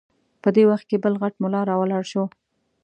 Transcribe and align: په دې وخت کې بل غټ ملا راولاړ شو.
په 0.41 0.49
دې 0.55 0.63
وخت 0.69 0.85
کې 0.89 0.97
بل 1.03 1.13
غټ 1.21 1.33
ملا 1.43 1.61
راولاړ 1.69 2.03
شو. 2.11 2.23